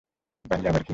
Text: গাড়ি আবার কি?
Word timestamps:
গাড়ি 0.45 0.65
আবার 0.67 0.81
কি? 0.81 0.89